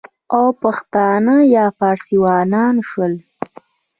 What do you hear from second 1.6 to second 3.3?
فارسیوانان شول،